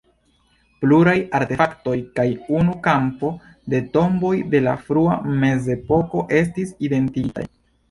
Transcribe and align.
Pluraj 0.85 1.11
artefaktoj 1.39 1.93
kaj 2.15 2.25
unu 2.61 2.73
kampo 2.87 3.31
de 3.75 3.83
tomboj 3.99 4.33
de 4.57 4.65
la 4.71 4.75
frua 4.89 5.21
mezepoko 5.45 6.27
estis 6.43 6.77
identigitaj. 6.91 7.49